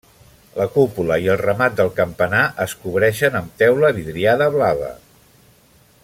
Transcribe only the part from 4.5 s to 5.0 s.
blava.